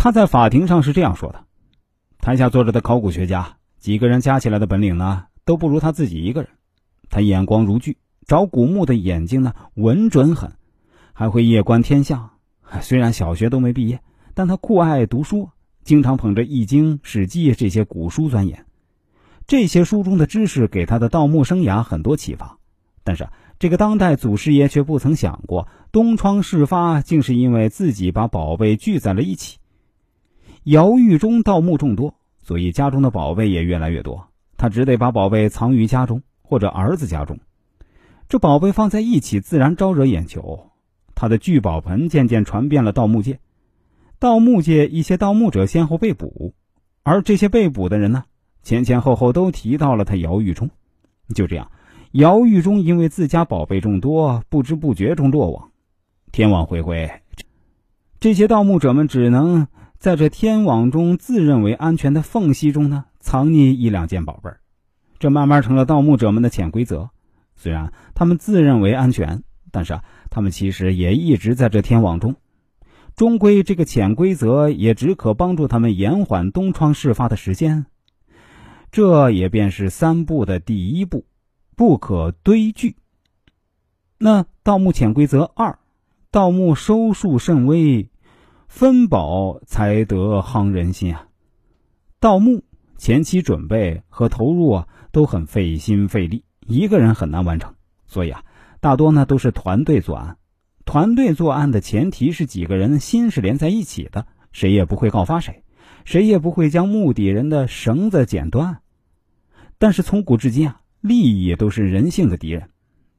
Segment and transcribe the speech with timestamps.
[0.00, 1.44] 他在法庭上是这样说的：
[2.20, 6.50] 台下坐着的考古学家几个人加起来的本领呢，都不如他自己一个人。
[7.10, 10.52] 他眼光如炬，找古墓的眼睛呢稳准狠，
[11.12, 12.30] 还会夜观天象。
[12.80, 14.00] 虽然小学都没毕业，
[14.34, 15.50] 但他酷爱读书，
[15.82, 18.66] 经常捧着《易经》《史记》这些古书钻研。
[19.48, 22.58] 这些书中的知识给他的盗墓生涯很多启发。
[23.02, 23.28] 但是
[23.58, 29.58] 这个当代祖师爷却不曾想过，东窗事发竟是因为自己把宝贝聚在了一起。
[30.64, 37.38] 姚玉忠盗墓众多，所以家中的宝贝也越来越多，他只得把宝贝藏于家中或者儿子家中。
[38.28, 40.70] 这宝贝放在一起，自然招惹眼球。
[41.14, 43.40] 他的聚宝盆渐渐传遍了盗墓界，
[44.18, 46.54] 盗墓界一些盗墓者先后被捕，
[47.02, 48.24] 而这些被捕的人呢，
[48.62, 50.70] 前前后后都提到了他姚玉忠。
[51.34, 51.70] 就这样，
[52.12, 55.70] 姚玉忠因为自家宝贝众多，不知不觉中落网。
[56.30, 57.10] 天网恢恢，
[58.20, 59.66] 这些盗墓者们只能
[59.98, 64.60] 在这天网中自认为安全的缝隙中呢，藏匿一两件宝贝儿
[65.18, 67.10] 这慢慢成了盗墓者们的潜规则。
[67.56, 72.36] 虽然他们自认为安全，但是啊，他们其实也一直在这天网中。
[73.16, 77.86] 终归，这个潜规则也只可帮助他们延缓东窗事发的时间。
[78.92, 81.26] 这也便是三步的第一步，
[81.74, 82.94] 不可堆聚。
[84.18, 85.80] 那盗墓潜规则二：
[86.30, 88.08] 盗墓收束甚微，
[88.68, 91.26] 分宝才得夯人心啊。
[92.20, 92.62] 盗墓
[92.98, 96.44] 前期准备和投入啊，都很费心费力。
[96.66, 97.74] 一个人很难完成，
[98.06, 98.44] 所以啊，
[98.80, 100.36] 大多呢都是团队作案。
[100.84, 105.64] 团队作案的前提是几个人心是连在一起的，谁也不会告发谁，
[106.04, 108.80] 谁也不会将目的人的绳子剪断。
[109.78, 112.70] 但是从古至今啊，利益都是人性的敌人。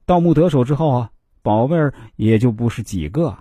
[0.05, 3.37] 盗墓得手之后啊，宝贝儿也就不是几个，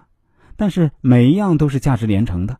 [0.58, 2.58] 但是每一样都是价值连城的。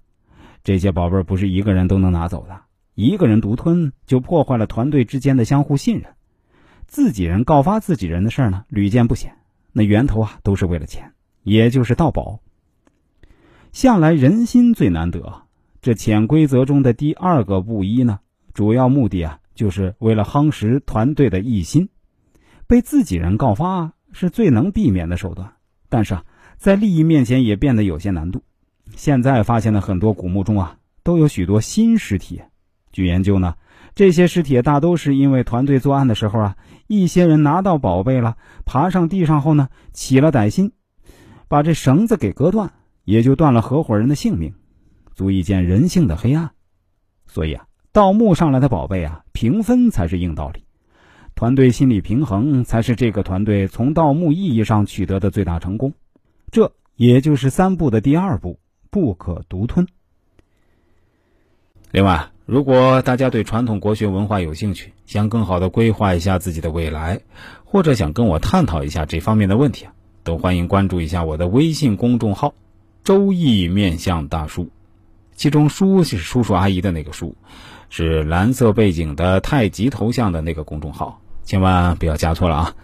[0.63, 2.61] 这些宝贝儿不是一个人都能拿走的，
[2.95, 6.15] 一个人独吞就破坏了团队之间的相互信任。
[6.87, 9.35] 自己人告发自己人的事儿呢，屡见不鲜。
[9.73, 11.13] 那源头啊，都是为了钱，
[11.43, 12.39] 也就是盗宝。
[13.73, 15.43] 向来人心最难得。
[15.83, 18.21] 这潜规则中的第二个不一呢，
[18.55, 21.89] 主要目的啊，就是为了夯实团队的一心。
[22.69, 25.53] 被自己人告发是最能避免的手段，
[25.89, 26.25] 但是啊，
[26.59, 28.43] 在利益面前也变得有些难度。
[28.95, 32.43] 现在发现的很多古墓中啊，都有许多新尸体。
[32.93, 33.55] 据研究呢。
[33.95, 40.71] 这些尸体大都是因为团队作案的时候啊，一些人拿到宝贝了，爬上地上后呢，起了歹心，
[41.49, 42.71] 把这绳子给割断，
[43.03, 44.55] 也就断了合伙人的性命，
[45.17, 46.51] 足以见人性的黑暗。
[47.27, 50.63] 所以啊，盗墓上来的宝贝啊，平分才是硬道理，
[51.35, 55.93] 团队心理平衡才是这个团队从盗墓意义上取得的最大成功。
[56.51, 58.59] 这也就是三步的第二步，
[58.91, 59.87] 不可独吞。
[61.91, 62.31] 另外。
[62.49, 67.21] 如果大家对传统国学文化有兴趣，想更好的规划一下自己的未来，
[67.67, 69.93] 或者想跟我探讨一下这方面的问题啊，
[70.25, 72.55] 都欢迎关注一下我的微信公众号
[73.05, 74.71] “周易面相大叔”，
[75.37, 77.37] 其中“叔”是叔叔阿姨的那个“叔”，
[77.91, 82.75] 是蓝色背景的太极头像的那个公众号，千万不要加错了啊！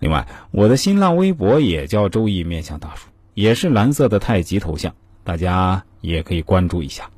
[0.00, 4.94] 另外，我的新浪微博也叫“周易面相大叔”，也是蓝色的太极头像，
[5.24, 7.10] 大家也可以关注一下。